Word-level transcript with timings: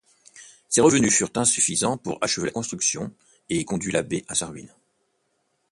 Ses 0.69 0.81
revenus 0.81 1.13
furent 1.15 1.29
insuffisants 1.35 1.95
pour 1.99 2.17
achever 2.23 2.47
la 2.47 2.51
construction 2.51 3.13
et 3.49 3.63
conduit 3.65 3.91
l'abbé 3.91 4.25
à 4.27 4.33
sa 4.33 4.47
ruine. 4.47 4.73